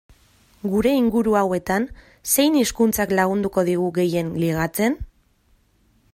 Gure 0.69 0.93
inguru 0.99 1.35
hauetan, 1.41 1.85
zein 2.33 2.59
hizkuntzak 2.61 3.15
lagunduko 3.19 3.67
digu 3.69 3.95
gehien 4.01 4.35
ligatzen? 4.47 4.99